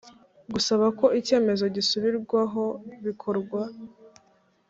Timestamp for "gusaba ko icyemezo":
0.53-1.65